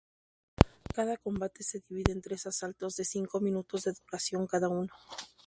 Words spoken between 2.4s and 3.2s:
asaltos de